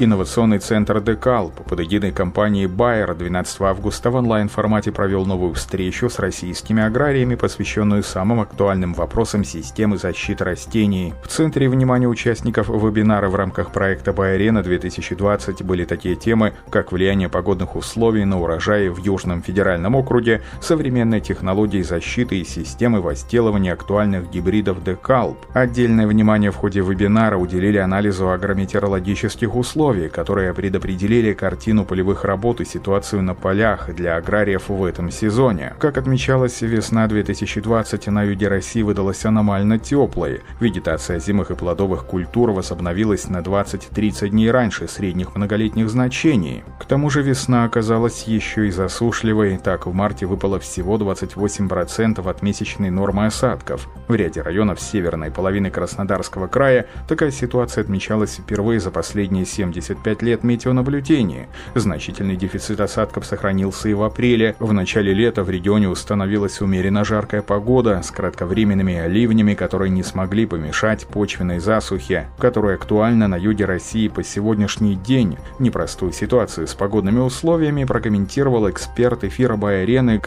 [0.00, 6.20] Инновационный центр Декалп под эгидой компании Bayer 12 августа в онлайн-формате провел новую встречу с
[6.20, 11.14] российскими аграриями, посвященную самым актуальным вопросам системы защиты растений.
[11.24, 17.28] В центре внимания участников вебинара в рамках проекта Байарена 2020 были такие темы, как влияние
[17.28, 24.30] погодных условий на урожаи в Южном федеральном округе, современные технологии защиты и системы возделывания актуальных
[24.30, 25.38] гибридов Декалп.
[25.54, 32.60] Отдельное внимание в ходе вебинара уделили анализу агрометеорологических условий, условий, которые предопределили картину полевых работ
[32.60, 35.72] и ситуацию на полях для аграриев в этом сезоне.
[35.78, 40.42] Как отмечалось, весна 2020 на юге России выдалась аномально теплой.
[40.60, 46.64] Вегетация зимых и плодовых культур возобновилась на 20-30 дней раньше средних многолетних значений.
[46.78, 52.42] К тому же весна оказалась еще и засушливой, так в марте выпало всего 28% от
[52.42, 53.88] месячной нормы осадков.
[54.06, 60.22] В ряде районов северной половины Краснодарского края такая ситуация отмечалась впервые за последние 70 75
[60.22, 61.48] лет метеонаблюдения.
[61.74, 64.56] Значительный дефицит осадков сохранился и в апреле.
[64.58, 70.46] В начале лета в регионе установилась умеренно жаркая погода с кратковременными ливнями, которые не смогли
[70.46, 75.38] помешать почвенной засухе, которая актуальна на юге России по сегодняшний день.
[75.58, 80.20] Непростую ситуацию с погодными условиями прокомментировал эксперт эфира Байарены,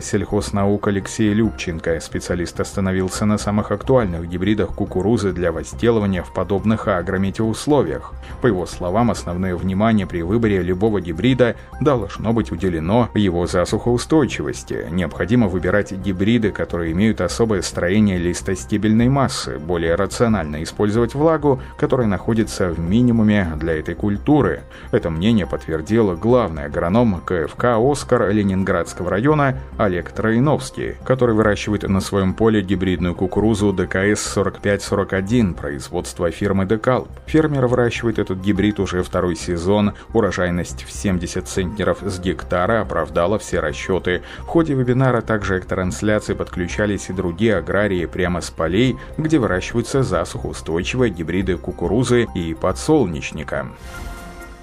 [0.00, 2.00] сельхознаук Алексей Любченко.
[2.00, 8.12] Специалист остановился на самых актуальных гибридах кукурузы для возделывания в подобных агрометеоусловиях.
[8.40, 14.86] По его словам, словам, основное внимание при выборе любого гибрида должно быть уделено его засухоустойчивости.
[14.90, 22.70] Необходимо выбирать гибриды, которые имеют особое строение листостебельной массы, более рационально использовать влагу, которая находится
[22.70, 24.62] в минимуме для этой культуры.
[24.90, 32.32] Это мнение подтвердил главный агроном КФК «Оскар» Ленинградского района Олег Троиновский, который выращивает на своем
[32.32, 37.08] поле гибридную кукурузу ДКС-4541 производства фирмы Декалп.
[37.26, 39.94] Фермер выращивает этот гибрид уже второй сезон.
[40.12, 44.22] Урожайность в 70 центнеров с гектара оправдала все расчеты.
[44.40, 50.02] В ходе вебинара также к трансляции подключались и другие аграрии прямо с полей, где выращиваются
[50.02, 53.68] засухоустойчивые гибриды кукурузы и подсолнечника.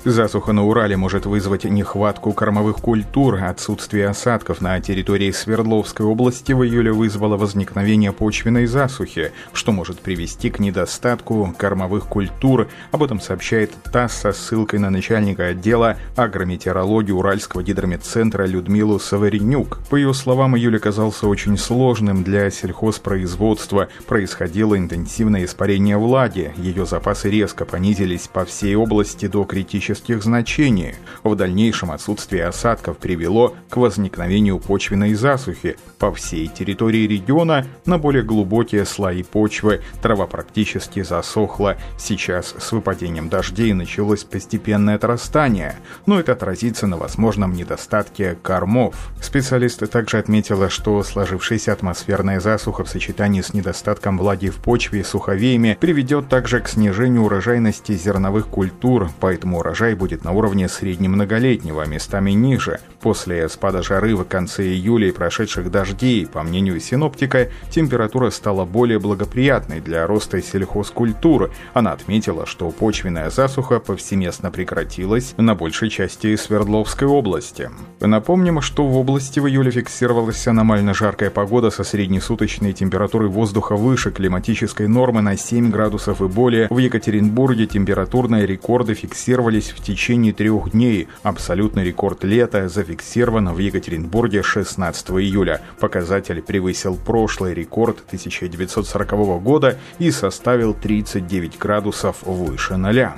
[0.08, 3.44] Засуха на Урале может вызвать нехватку кормовых культур.
[3.44, 10.52] Отсутствие осадков на территории Свердловской области в июле вызвало возникновение почвенной засухи, что может привести
[10.52, 12.68] к недостатку кормовых культур.
[12.92, 19.80] Об этом сообщает ТАСС со ссылкой на начальника отдела агрометеорологии Уральского гидрометцентра Людмилу Саваренюк.
[19.90, 23.88] По ее словам, июль оказался очень сложным для сельхозпроизводства.
[24.06, 26.54] Происходило интенсивное испарение влаги.
[26.58, 30.96] Ее запасы резко понизились по всей области до критического климатических значений.
[31.24, 38.24] В дальнейшем отсутствие осадков привело к возникновению почвенной засухи по всей территории региона на более
[38.24, 39.82] глубокие слои почвы.
[40.02, 41.78] Трава практически засохла.
[41.98, 49.12] Сейчас с выпадением дождей началось постепенное отрастание, но это отразится на возможном недостатке кормов.
[49.22, 55.04] Специалисты также отметила, что сложившаяся атмосферная засуха в сочетании с недостатком влаги в почве и
[55.04, 61.84] суховеями приведет также к снижению урожайности зерновых культур, поэтому урожай урожай будет на уровне среднемноголетнего,
[61.84, 62.80] а местами ниже.
[63.02, 69.00] После спада жары в конце июля и прошедших дождей, по мнению синоптика, температура стала более
[69.00, 71.52] благоприятной для роста сельхозкультур.
[71.74, 77.70] Она отметила, что почвенная засуха повсеместно прекратилась на большей части Свердловской области.
[78.00, 84.12] Напомним, что в области в июле фиксировалась аномально жаркая погода со среднесуточной температурой воздуха выше
[84.12, 86.68] климатической нормы на 7 градусов и более.
[86.70, 91.08] В Екатеринбурге температурные рекорды фиксировались в течение трех дней.
[91.24, 95.62] Абсолютный рекорд лета зафиксирован в Екатеринбурге 16 июля.
[95.80, 103.16] Показатель превысил прошлый рекорд 1940 года и составил 39 градусов выше ноля.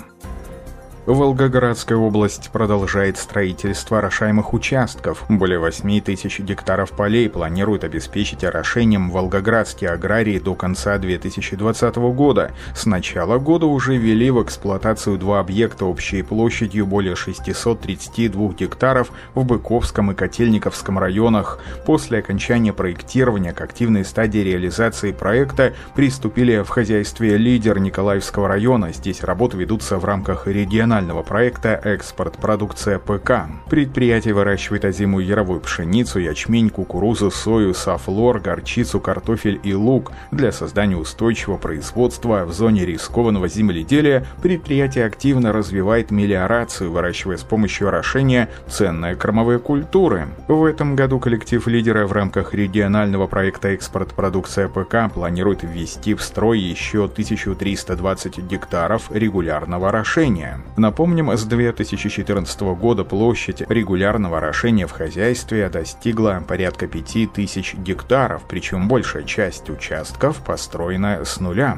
[1.08, 5.24] Волгоградская область продолжает строительство орошаемых участков.
[5.30, 12.52] Более 8 тысяч гектаров полей планирует обеспечить орошением волгоградские аграрии до конца 2020 года.
[12.76, 19.46] С начала года уже ввели в эксплуатацию два объекта общей площадью более 632 гектаров в
[19.46, 21.60] Быковском и Котельниковском районах.
[21.86, 28.92] После окончания проектирования к активной стадии реализации проекта приступили в хозяйстве лидер Николаевского района.
[28.92, 33.46] Здесь работы ведутся в рамках регионального регионального проекта «Экспорт продукция ПК».
[33.70, 40.12] Предприятие выращивает озимую яровую пшеницу, ячмень, кукурузу, сою, софлор, горчицу, картофель и лук.
[40.32, 47.90] Для создания устойчивого производства в зоне рискованного земледелия предприятие активно развивает мелиорацию, выращивая с помощью
[47.90, 50.30] орошения ценные кормовые культуры.
[50.48, 56.24] В этом году коллектив лидера в рамках регионального проекта «Экспорт продукция ПК» планирует ввести в
[56.24, 60.60] строй еще 1320 гектаров регулярного орошения.
[60.88, 69.24] Напомним, с 2014 года площадь регулярного орошения в хозяйстве достигла порядка 5000 гектаров, причем большая
[69.24, 71.78] часть участков построена с нуля.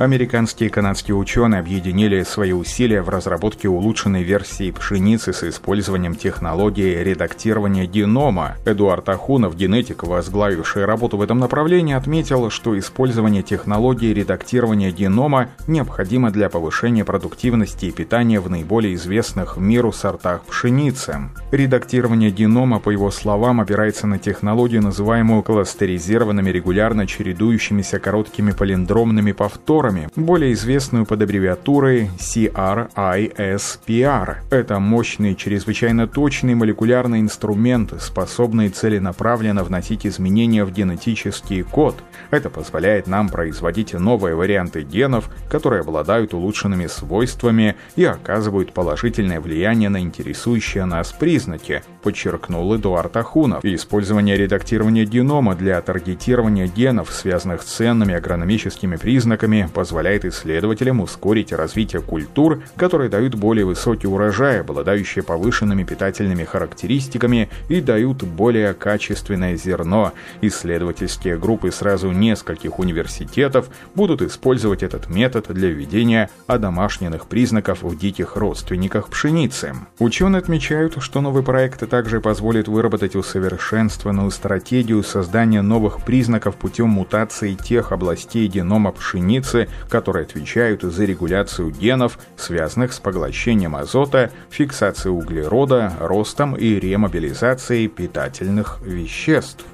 [0.00, 7.02] Американские и канадские ученые объединили свои усилия в разработке улучшенной версии пшеницы с использованием технологии
[7.04, 8.56] редактирования генома.
[8.64, 16.30] Эдуард Ахунов, генетик, возглавивший работу в этом направлении, отметил, что использование технологии редактирования генома необходимо
[16.30, 21.28] для повышения продуктивности и питания в наиболее известных миру сортах пшеницы.
[21.52, 29.89] Редактирование генома, по его словам, опирается на технологию, называемую кластеризированными регулярно чередующимися короткими палиндромными повторами,
[29.90, 34.36] молекулами, более известную под аббревиатурой CRISPR.
[34.50, 41.96] Это мощный, чрезвычайно точный молекулярный инструмент, способный целенаправленно вносить изменения в генетический код.
[42.30, 49.88] Это позволяет нам производить новые варианты генов, которые обладают улучшенными свойствами и оказывают положительное влияние
[49.88, 53.64] на интересующие нас признаки, подчеркнул Эдуард Ахунов.
[53.64, 62.02] Использование редактирования генома для таргетирования генов, связанных с ценными агрономическими признаками, позволяет исследователям ускорить развитие
[62.02, 70.12] культур, которые дают более высокий урожай, обладающие повышенными питательными характеристиками и дают более качественное зерно.
[70.42, 78.36] Исследовательские группы сразу нескольких университетов будут использовать этот метод для введения одомашненных признаков в диких
[78.36, 79.74] родственниках пшеницы.
[79.98, 87.54] Ученые отмечают, что новый проект также позволит выработать усовершенствованную стратегию создания новых признаков путем мутации
[87.54, 95.92] тех областей генома пшеницы, которые отвечают за регуляцию генов, связанных с поглощением азота, фиксацией углерода,
[96.00, 99.64] ростом и ремобилизацией питательных веществ.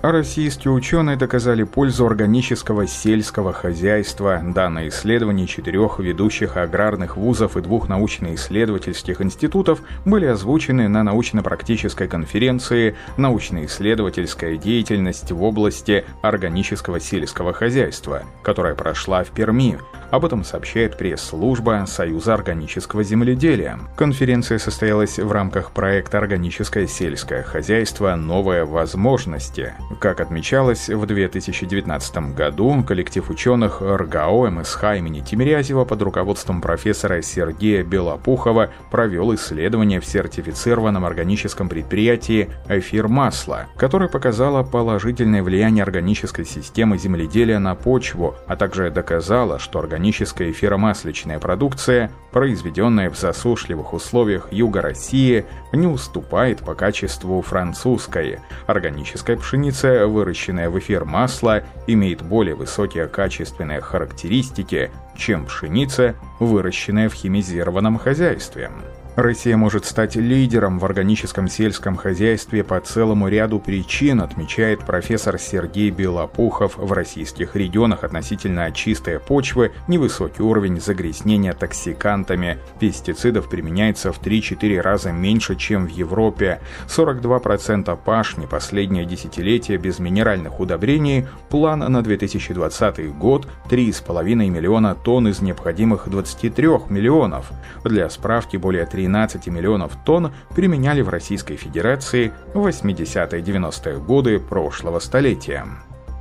[0.00, 4.40] А российские ученые доказали пользу органического сельского хозяйства.
[4.44, 12.94] Данные исследования четырех ведущих аграрных вузов и двух научно-исследовательских институтов были озвучены на научно-практической конференции
[13.16, 19.78] «Научно-исследовательская деятельность в области органического сельского хозяйства», которая прошла в Перми.
[20.12, 23.80] Об этом сообщает пресс-служба Союза органического земледелия.
[23.96, 28.14] Конференция состоялась в рамках проекта «Органическое сельское хозяйство.
[28.14, 29.74] Новые возможности».
[30.00, 37.82] Как отмечалось, в 2019 году коллектив ученых РГАО МСХ имени Тимирязева под руководством профессора Сергея
[37.82, 46.98] Белопухова провел исследование в сертифицированном органическом предприятии «Эфир масла», которое показало положительное влияние органической системы
[46.98, 54.82] земледелия на почву, а также доказало, что органическая эфиромасличная продукция, произведенная в засушливых условиях юга
[54.82, 58.40] России, не уступает по качеству французской.
[58.66, 67.14] Органическая пшеница, выращенная в эфир масла, имеет более высокие качественные характеристики, чем пшеница, выращенная в
[67.14, 68.70] химизированном хозяйстве.
[69.18, 75.90] Россия может стать лидером в органическом сельском хозяйстве по целому ряду причин, отмечает профессор Сергей
[75.90, 76.76] Белопухов.
[76.76, 82.58] В российских регионах относительно чистая почвы, невысокий уровень загрязнения токсикантами.
[82.78, 86.60] Пестицидов применяется в 3-4 раза меньше, чем в Европе.
[86.86, 91.26] 42% пашни последнее десятилетие без минеральных удобрений.
[91.48, 97.50] План на 2020 год 3,5 миллиона тонн из необходимых 23 миллионов.
[97.84, 104.98] Для справки более 13 13 миллионов тонн применяли в Российской Федерации в 80-90-е годы прошлого
[104.98, 105.66] столетия.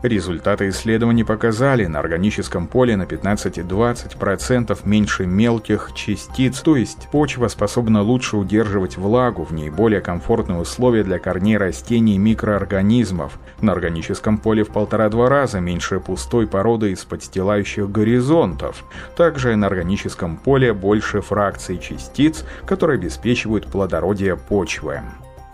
[0.04, 8.04] Результаты исследований показали, на органическом поле на 15-20% меньше мелких частиц, то есть почва способна
[8.04, 13.40] лучше удерживать влагу, в ней более комфортные условия для корней растений и микроорганизмов.
[13.60, 18.84] На органическом поле в полтора-два раза меньше пустой породы из подстилающих горизонтов.
[19.16, 25.02] Также на органическом поле больше фракций частиц, которые обеспечивают плодородие почвы.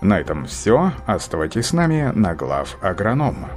[0.01, 0.91] На этом все.
[1.05, 3.50] Оставайтесь с нами на глав агронома.